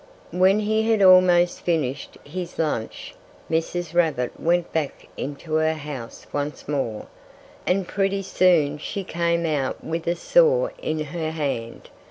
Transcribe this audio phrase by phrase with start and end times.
[0.31, 3.13] When he had almost finished his lunch,
[3.51, 3.93] Mrs.
[3.93, 7.05] Rabbit went back into her house once more.
[7.67, 11.91] And pretty soon she came out with a saw in her hand.